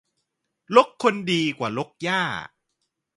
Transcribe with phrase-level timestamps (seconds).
[0.75, 2.21] รกคนดีกว่ารกหญ้า